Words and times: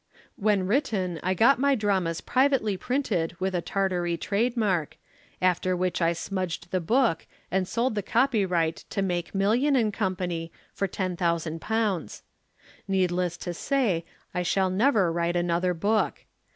When 0.35 0.65
written, 0.65 1.19
I 1.21 1.35
got 1.35 1.59
my 1.59 1.75
dramas 1.75 2.21
privately 2.21 2.75
printed 2.75 3.39
with 3.39 3.53
a 3.53 3.61
Tartary 3.61 4.17
trademark, 4.17 4.97
after 5.39 5.77
which 5.77 6.01
I 6.01 6.13
smudged 6.13 6.71
the 6.71 6.79
book 6.79 7.27
and 7.51 7.67
sold 7.67 7.93
the 7.93 8.01
copyright 8.01 8.77
to 8.89 9.03
Makemillion 9.03 9.91
& 9.91 9.91
Co. 9.93 10.49
for 10.73 10.87
ten 10.87 11.15
thousand 11.15 11.61
pounds. 11.61 12.23
Needless 12.87 13.37
to 13.37 13.53
say 13.53 14.03
I 14.33 14.41
shall 14.41 14.71
never 14.71 15.11
write 15.11 15.35
another 15.35 15.75
book. 15.75 16.25